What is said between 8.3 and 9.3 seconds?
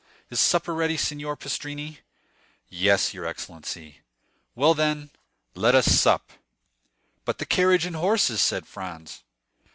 said Franz.